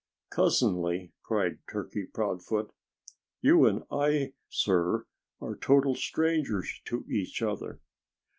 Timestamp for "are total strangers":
5.39-6.81